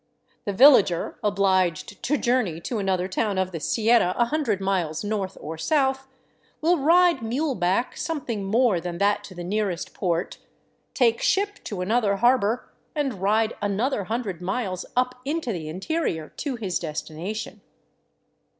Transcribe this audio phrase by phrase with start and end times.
[0.45, 5.03] The villager obliged to journey to an other town of the Sierra a hundred miles
[5.03, 6.07] north or south
[6.59, 10.39] will ride mule back something more than that to the nearest port,
[10.95, 16.29] take ship to an other harbor, and ride another hundred miles up into the interior
[16.29, 17.61] to his destination.